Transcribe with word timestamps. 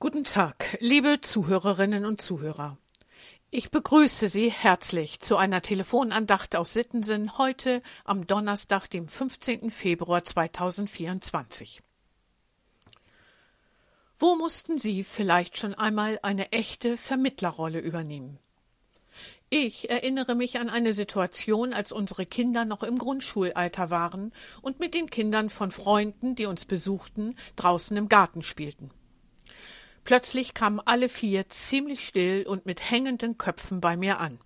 Guten 0.00 0.22
Tag, 0.22 0.78
liebe 0.78 1.20
Zuhörerinnen 1.22 2.04
und 2.04 2.22
Zuhörer. 2.22 2.78
Ich 3.50 3.72
begrüße 3.72 4.28
Sie 4.28 4.48
herzlich 4.48 5.18
zu 5.18 5.36
einer 5.36 5.60
Telefonandacht 5.60 6.54
aus 6.54 6.72
Sittensen 6.72 7.36
heute 7.36 7.82
am 8.04 8.24
Donnerstag, 8.28 8.86
dem 8.86 9.08
15. 9.08 9.72
Februar 9.72 10.22
2024. 10.22 11.82
Wo 14.20 14.36
mussten 14.36 14.78
Sie 14.78 15.02
vielleicht 15.02 15.58
schon 15.58 15.74
einmal 15.74 16.20
eine 16.22 16.52
echte 16.52 16.96
Vermittlerrolle 16.96 17.80
übernehmen? 17.80 18.38
Ich 19.50 19.90
erinnere 19.90 20.36
mich 20.36 20.60
an 20.60 20.70
eine 20.70 20.92
Situation, 20.92 21.72
als 21.74 21.90
unsere 21.90 22.24
Kinder 22.24 22.64
noch 22.64 22.84
im 22.84 22.98
Grundschulalter 22.98 23.90
waren 23.90 24.32
und 24.62 24.78
mit 24.78 24.94
den 24.94 25.10
Kindern 25.10 25.50
von 25.50 25.72
Freunden, 25.72 26.36
die 26.36 26.46
uns 26.46 26.66
besuchten, 26.66 27.34
draußen 27.56 27.96
im 27.96 28.08
Garten 28.08 28.44
spielten. 28.44 28.92
Plötzlich 30.08 30.54
kamen 30.54 30.80
alle 30.86 31.10
vier 31.10 31.50
ziemlich 31.50 32.06
still 32.06 32.46
und 32.46 32.64
mit 32.64 32.90
hängenden 32.90 33.36
Köpfen 33.36 33.82
bei 33.82 33.94
mir 33.94 34.20
an. 34.20 34.40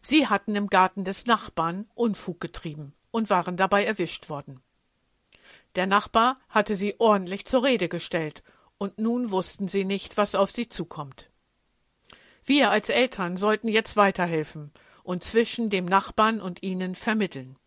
Sie 0.00 0.26
hatten 0.26 0.56
im 0.56 0.68
Garten 0.68 1.04
des 1.04 1.26
Nachbarn 1.26 1.84
Unfug 1.94 2.40
getrieben 2.40 2.94
und 3.10 3.28
waren 3.28 3.58
dabei 3.58 3.84
erwischt 3.84 4.30
worden. 4.30 4.62
Der 5.74 5.86
Nachbar 5.86 6.38
hatte 6.48 6.74
sie 6.74 6.94
ordentlich 6.98 7.44
zur 7.44 7.62
Rede 7.62 7.90
gestellt, 7.90 8.42
und 8.78 8.96
nun 8.96 9.30
wussten 9.30 9.68
sie 9.68 9.84
nicht, 9.84 10.16
was 10.16 10.34
auf 10.34 10.50
sie 10.50 10.70
zukommt. 10.70 11.28
Wir 12.46 12.70
als 12.70 12.88
Eltern 12.88 13.36
sollten 13.36 13.68
jetzt 13.68 13.96
weiterhelfen 13.96 14.72
und 15.02 15.22
zwischen 15.22 15.68
dem 15.68 15.84
Nachbarn 15.84 16.40
und 16.40 16.62
ihnen 16.62 16.94
vermitteln. 16.94 17.58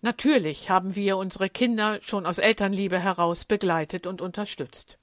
Natürlich 0.00 0.70
haben 0.70 0.96
wir 0.96 1.18
unsere 1.18 1.48
Kinder 1.48 2.00
schon 2.02 2.26
aus 2.26 2.38
Elternliebe 2.38 2.98
heraus 2.98 3.44
begleitet 3.44 4.08
und 4.08 4.20
unterstützt. 4.20 4.98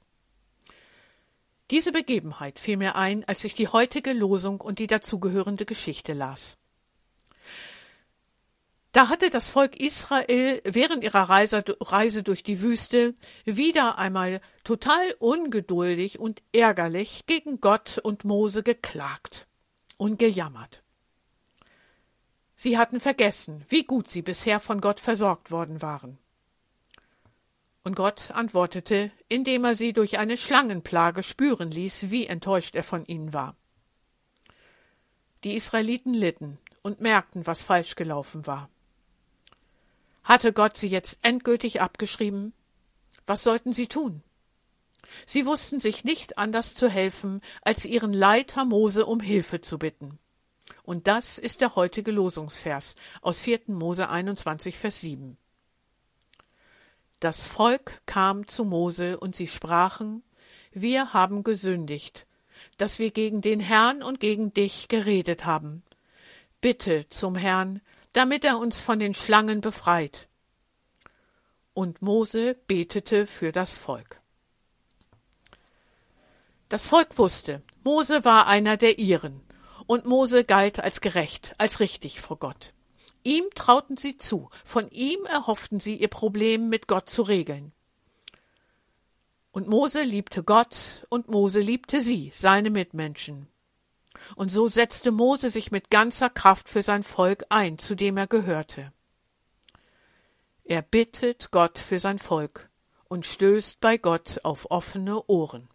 Diese 1.72 1.92
Begebenheit 1.92 2.60
fiel 2.60 2.78
mir 2.78 2.96
ein, 2.96 3.24
als 3.26 3.44
ich 3.44 3.54
die 3.54 3.68
heutige 3.68 4.14
Losung 4.14 4.60
und 4.62 4.80
die 4.80 4.88
dazugehörende 4.88 5.66
Geschichte 5.66 6.14
las. 6.14 6.58
Da 8.92 9.08
hatte 9.08 9.30
das 9.30 9.50
Volk 9.50 9.80
Israel 9.80 10.62
während 10.66 11.04
ihrer 11.04 11.30
Reise, 11.30 11.64
Reise, 11.80 12.24
durch 12.24 12.42
die 12.42 12.60
Wüste 12.60 13.14
wieder 13.46 14.00
einmal 14.00 14.42
total 14.64 15.16
ungeduldig 15.20 16.20
und 16.20 16.42
ärgerlich 16.54 17.28
gegen 17.28 17.62
Gott 17.62 18.00
und 18.00 18.26
Mose 18.26 18.64
geklagt 18.64 19.48
und 19.98 20.18
gejammert. 20.18 20.82
Sie 22.56 22.80
hatten 22.80 23.00
vergessen, 23.00 23.64
wie 23.70 23.84
gut 23.84 24.10
sie 24.10 24.24
bisher 24.24 24.60
von 24.60 24.82
Gott 24.82 25.00
versorgt 25.00 25.52
worden 25.52 25.84
waren. 25.84 26.18
Und 27.90 27.96
Gott 27.96 28.30
antwortete, 28.30 29.10
indem 29.30 29.66
er 29.66 29.74
sie 29.74 29.94
durch 29.94 30.20
eine 30.20 30.38
Schlangenplage 30.38 31.24
spüren 31.24 31.72
ließ, 31.72 32.12
wie 32.12 32.28
enttäuscht 32.28 32.76
er 32.76 32.84
von 32.84 33.04
ihnen 33.08 33.34
war. 33.34 33.56
Die 35.44 35.56
Israeliten 35.56 36.14
litten 36.14 36.60
und 36.84 37.02
merkten, 37.02 37.48
was 37.48 37.64
falsch 37.64 37.96
gelaufen 37.96 38.46
war. 38.46 38.70
Hatte 40.24 40.54
Gott 40.54 40.78
sie 40.78 40.88
jetzt 40.88 41.18
endgültig 41.24 41.82
abgeschrieben? 41.82 42.54
Was 43.26 43.44
sollten 43.44 43.74
sie 43.74 43.88
tun? 43.88 44.22
Sie 45.26 45.48
wussten 45.48 45.80
sich 45.80 46.04
nicht 46.04 46.38
anders 46.38 46.76
zu 46.76 46.90
helfen, 46.90 47.42
als 47.64 47.86
ihren 47.86 48.14
Leiter 48.14 48.66
Mose 48.66 49.08
um 49.08 49.20
Hilfe 49.20 49.62
zu 49.62 49.80
bitten. 49.80 50.20
Und 50.84 51.08
das 51.08 51.40
ist 51.40 51.60
der 51.60 51.76
heutige 51.76 52.12
Losungsvers 52.12 52.94
aus 53.24 53.42
4. 53.42 53.62
Mose 53.70 54.10
21, 54.10 54.78
Vers 54.78 55.02
7. 55.02 55.40
Das 57.20 57.48
Volk 57.48 58.02
kam 58.06 58.48
zu 58.48 58.64
Mose, 58.64 59.20
und 59.20 59.36
sie 59.36 59.48
sprachen, 59.48 60.24
Wir 60.72 61.12
haben 61.14 61.44
gesündigt, 61.44 62.26
dass 62.78 62.98
wir 63.00 63.12
gegen 63.12 63.42
den 63.42 63.60
Herrn 63.60 64.02
und 64.02 64.22
gegen 64.22 64.54
dich 64.54 64.88
geredet 64.88 65.46
haben. 65.46 65.84
Bitte 66.62 67.08
zum 67.10 67.36
Herrn, 67.36 67.82
damit 68.14 68.46
er 68.46 68.58
uns 68.58 68.82
von 68.82 69.00
den 69.00 69.14
Schlangen 69.14 69.60
befreit. 69.60 70.30
Und 71.74 72.02
Mose 72.02 72.56
betete 72.68 73.28
für 73.28 73.52
das 73.52 73.78
Volk. 73.78 74.22
Das 76.70 76.88
Volk 76.88 77.18
wusste, 77.18 77.64
Mose 77.84 78.24
war 78.24 78.48
einer 78.48 78.78
der 78.78 78.98
ihren, 78.98 79.42
und 79.88 80.06
Mose 80.06 80.46
galt 80.46 80.80
als 80.80 81.02
gerecht, 81.02 81.56
als 81.58 81.80
richtig 81.80 82.22
vor 82.22 82.38
Gott. 82.38 82.74
Ihm 83.30 83.46
trauten 83.54 83.96
sie 83.96 84.18
zu, 84.18 84.50
von 84.66 84.90
ihm 84.90 85.24
erhofften 85.26 85.80
sie, 85.80 85.96
ihr 85.96 86.08
Problem 86.08 86.68
mit 86.68 86.88
Gott 86.88 87.12
zu 87.12 87.22
regeln. 87.22 87.74
Und 89.52 89.68
Mose 89.68 90.02
liebte 90.02 90.42
Gott, 90.42 91.06
und 91.10 91.30
Mose 91.30 91.60
liebte 91.60 92.02
sie, 92.02 92.32
seine 92.34 92.72
Mitmenschen. 92.72 93.48
Und 94.36 94.50
so 94.50 94.68
setzte 94.68 95.12
Mose 95.12 95.52
sich 95.52 95.70
mit 95.70 95.92
ganzer 95.92 96.32
Kraft 96.32 96.70
für 96.70 96.82
sein 96.82 97.04
Volk 97.04 97.46
ein, 97.50 97.78
zu 97.78 97.94
dem 97.94 98.18
er 98.18 98.26
gehörte. 98.26 98.92
Er 100.64 100.82
bittet 100.82 101.52
Gott 101.52 101.78
für 101.78 102.00
sein 102.00 102.18
Volk 102.18 102.72
und 103.10 103.28
stößt 103.28 103.80
bei 103.80 103.98
Gott 103.98 104.40
auf 104.42 104.72
offene 104.72 105.24
Ohren. 105.28 105.70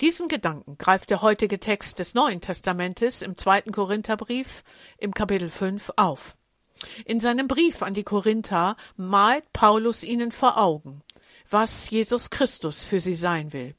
Diesen 0.00 0.28
Gedanken 0.28 0.78
greift 0.78 1.10
der 1.10 1.22
heutige 1.22 1.58
Text 1.58 1.98
des 1.98 2.14
Neuen 2.14 2.40
Testamentes 2.40 3.20
im 3.20 3.36
zweiten 3.36 3.72
Korintherbrief 3.72 4.62
im 4.96 5.12
Kapitel 5.12 5.48
5 5.48 5.90
auf. 5.96 6.36
In 7.04 7.18
seinem 7.18 7.48
Brief 7.48 7.82
an 7.82 7.94
die 7.94 8.04
Korinther 8.04 8.76
malt 8.96 9.52
Paulus 9.52 10.04
ihnen 10.04 10.30
vor 10.30 10.56
Augen, 10.56 11.02
was 11.50 11.90
Jesus 11.90 12.30
Christus 12.30 12.84
für 12.84 13.00
sie 13.00 13.16
sein 13.16 13.52
will. 13.52 13.74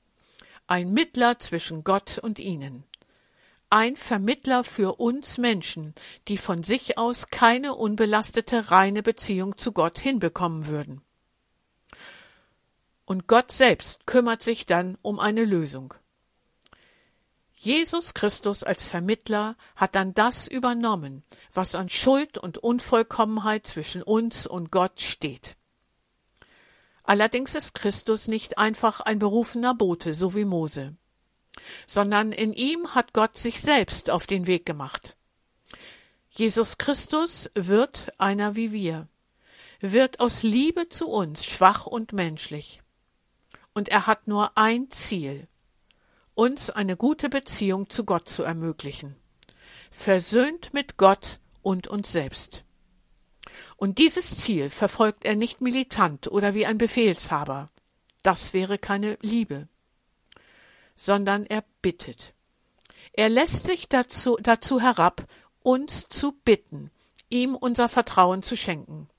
Ein 0.68 0.91
Mittler 0.91 1.40
zwischen 1.40 1.85
Gott 1.85 2.19
und 2.19 2.38
ihnen. 2.38 2.84
Ein 3.69 3.96
Vermittler 3.96 4.66
für 4.66 5.00
uns 5.00 5.38
Menschen, 5.38 5.96
die 6.28 6.38
von 6.38 6.63
sich 6.63 6.97
aus 6.97 7.28
keine 7.28 7.75
unbelastete 7.75 8.72
reine 8.72 9.03
Beziehung 9.03 9.58
zu 9.58 9.72
Gott 9.72 10.00
hinbekommen 10.00 10.68
würden. 10.68 11.02
Und 13.06 13.28
Gott 13.28 13.53
selbst 13.53 14.06
kümmert 14.06 14.44
sich 14.44 14.66
dann 14.66 14.97
um 15.02 15.18
eine 15.18 15.46
Lösung. 15.46 15.94
Jesus 17.62 18.14
Christus 18.14 18.64
als 18.64 18.88
Vermittler 18.88 19.58
hat 19.75 19.94
dann 19.94 20.14
das 20.14 20.47
übernommen, 20.47 21.24
was 21.53 21.75
an 21.75 21.90
Schuld 21.90 22.38
und 22.38 22.58
Unvollkommenheit 22.58 23.68
zwischen 23.68 24.02
uns 24.02 24.47
und 24.47 24.72
Gott 24.72 25.02
steht. 25.02 25.58
Allerdings 27.03 27.56
ist 27.56 27.74
Christus 27.74 28.30
nicht 28.30 28.58
einfach 28.58 29.02
ein 29.02 29.20
berufener 29.20 29.74
Bote, 29.74 30.14
so 30.14 30.36
wie 30.36 30.46
Mose, 30.46 30.96
sondern 31.86 32.31
in 32.31 32.53
ihm 32.53 32.96
hat 32.96 33.12
Gott 33.12 33.36
sich 33.36 33.59
selbst 33.59 34.09
auf 34.09 34.26
den 34.26 34.47
Weg 34.47 34.66
gemacht. 34.66 35.18
Jesus 36.30 36.78
Christus 36.78 37.52
wird 37.56 38.14
einer 38.18 38.56
wie 38.56 38.72
wir, 38.72 39.09
wird 39.81 40.22
aus 40.22 40.44
Liebe 40.44 40.88
zu 40.88 41.09
uns 41.09 41.44
schwach 41.44 41.88
und 41.88 42.14
menschlich. 42.14 42.81
Und 43.74 43.90
er 43.90 44.08
hat 44.08 44.30
nur 44.30 44.58
ein 44.58 44.90
Ziel, 44.91 45.50
uns 46.40 46.70
eine 46.70 46.96
gute 46.96 47.28
Beziehung 47.28 47.90
zu 47.90 48.06
Gott 48.06 48.30
zu 48.30 48.44
ermöglichen, 48.44 49.18
versöhnt 49.92 50.74
mit 50.74 50.96
Gott 50.96 51.42
und 51.62 51.90
uns 51.90 52.14
selbst. 52.14 52.64
Und 53.76 53.98
dieses 53.98 54.38
Ziel 54.38 54.70
verfolgt 54.70 55.26
er 55.26 55.36
nicht 55.36 55.60
militant 55.60 56.32
oder 56.32 56.54
wie 56.54 56.66
ein 56.66 56.78
Befehlshaber, 56.78 57.68
das 58.24 58.54
wäre 58.54 58.78
keine 58.78 59.18
Liebe, 59.20 59.68
sondern 60.96 61.46
er 61.46 61.66
bittet. 61.82 62.34
Er 63.12 63.28
lässt 63.28 63.66
sich 63.66 63.90
dazu, 63.90 64.38
dazu 64.42 64.80
herab, 64.80 65.28
uns 65.62 66.08
zu 66.08 66.32
bitten, 66.32 66.90
ihm 67.28 67.54
unser 67.54 67.90
Vertrauen 67.90 68.44
zu 68.44 68.56
schenken. 68.56 69.10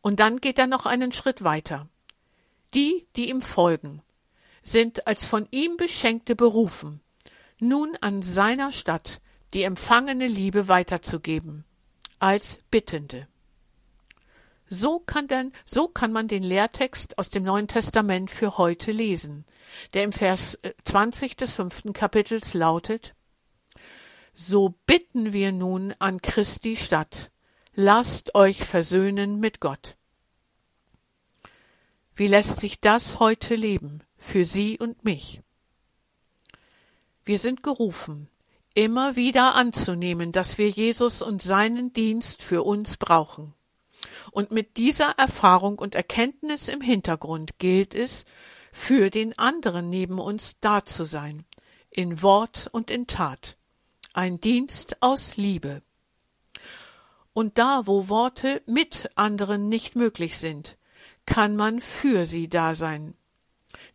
Und 0.00 0.18
dann 0.18 0.40
geht 0.40 0.58
er 0.58 0.66
noch 0.66 0.86
einen 0.86 1.12
Schritt 1.12 1.44
weiter. 1.44 1.86
Die, 2.74 3.06
die 3.14 3.30
ihm 3.30 3.42
folgen, 3.42 4.02
sind 4.62 5.06
als 5.06 5.26
von 5.26 5.48
ihm 5.50 5.76
Beschenkte 5.76 6.36
berufen, 6.36 7.00
nun 7.58 7.96
an 8.00 8.22
seiner 8.22 8.72
Stadt 8.72 9.20
die 9.54 9.62
empfangene 9.64 10.26
Liebe 10.26 10.68
weiterzugeben, 10.68 11.64
als 12.18 12.58
Bittende. 12.70 13.26
So 14.68 15.00
kann 15.00 15.26
denn, 15.26 15.52
so 15.64 15.88
kann 15.88 16.12
man 16.12 16.28
den 16.28 16.44
Lehrtext 16.44 17.18
aus 17.18 17.28
dem 17.28 17.42
Neuen 17.42 17.66
Testament 17.66 18.30
für 18.30 18.56
heute 18.56 18.92
lesen, 18.92 19.44
der 19.94 20.04
im 20.04 20.12
Vers 20.12 20.58
20 20.84 21.32
äh, 21.32 21.34
des 21.34 21.54
fünften 21.54 21.92
Kapitels 21.92 22.54
lautet, 22.54 23.14
So 24.32 24.74
bitten 24.86 25.32
wir 25.32 25.50
nun 25.50 25.92
an 25.98 26.22
Christi 26.22 26.76
Stadt, 26.76 27.32
lasst 27.74 28.36
euch 28.36 28.64
versöhnen 28.64 29.40
mit 29.40 29.58
Gott. 29.58 29.96
Wie 32.14 32.28
lässt 32.28 32.60
sich 32.60 32.80
das 32.80 33.18
heute 33.18 33.56
leben? 33.56 34.04
Für 34.20 34.44
Sie 34.44 34.78
und 34.78 35.04
mich. 35.04 35.42
Wir 37.24 37.40
sind 37.40 37.64
gerufen, 37.64 38.28
immer 38.74 39.16
wieder 39.16 39.56
anzunehmen, 39.56 40.30
dass 40.30 40.58
wir 40.58 40.68
Jesus 40.68 41.22
und 41.22 41.42
seinen 41.42 41.92
Dienst 41.92 42.42
für 42.42 42.62
uns 42.62 42.96
brauchen. 42.96 43.54
Und 44.30 44.52
mit 44.52 44.76
dieser 44.76 45.10
Erfahrung 45.18 45.78
und 45.78 45.94
Erkenntnis 45.94 46.68
im 46.68 46.80
Hintergrund 46.80 47.58
gilt 47.58 47.94
es, 47.94 48.24
für 48.72 49.10
den 49.10 49.36
anderen 49.36 49.90
neben 49.90 50.20
uns 50.20 50.60
da 50.60 50.84
zu 50.84 51.04
sein, 51.04 51.44
in 51.90 52.22
Wort 52.22 52.68
und 52.70 52.90
in 52.90 53.08
Tat, 53.08 53.56
ein 54.12 54.40
Dienst 54.40 54.96
aus 55.00 55.36
Liebe. 55.36 55.82
Und 57.32 57.58
da, 57.58 57.86
wo 57.86 58.08
Worte 58.08 58.62
mit 58.66 59.10
anderen 59.16 59.68
nicht 59.68 59.96
möglich 59.96 60.38
sind, 60.38 60.76
kann 61.26 61.56
man 61.56 61.80
für 61.80 62.26
sie 62.26 62.48
da 62.48 62.74
sein, 62.74 63.14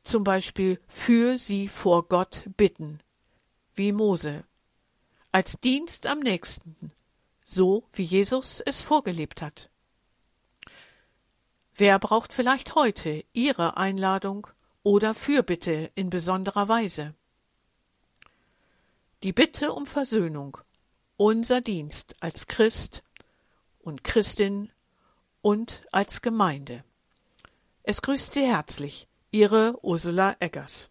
zum 0.06 0.24
Beispiel 0.24 0.80
für 0.88 1.38
sie 1.40 1.68
vor 1.68 2.08
Gott 2.08 2.46
bitten, 2.56 3.00
wie 3.76 3.92
Mose, 3.92 4.44
als 5.32 5.60
Dienst 5.60 6.06
am 6.08 6.20
nächsten, 6.20 6.92
so 7.44 7.84
wie 7.94 8.04
Jesus 8.04 8.62
es 8.62 8.82
vorgelebt 8.82 9.42
hat. 9.42 9.70
Wer 11.76 12.00
braucht 12.00 12.32
vielleicht 12.32 12.76
heute 12.76 13.26
Ihre 13.34 13.76
Einladung 13.76 14.48
oder 14.84 15.14
Fürbitte 15.14 15.92
in 15.96 16.10
besonderer 16.10 16.70
Weise? 16.70 17.14
Die 19.24 19.34
Bitte 19.34 19.74
um 19.74 19.86
Versöhnung, 19.86 20.58
unser 21.18 21.60
Dienst 21.60 22.16
als 22.22 22.48
Christ 22.48 23.04
und 23.80 24.04
Christin 24.04 24.72
und 25.42 25.86
als 25.92 26.22
Gemeinde. 26.22 26.84
Es 27.84 28.02
grüßt 28.02 28.34
Sie 28.34 28.46
herzlich 28.46 29.08
Ihre 29.36 29.74
Ursula 29.84 30.38
Eggers. 30.40 30.90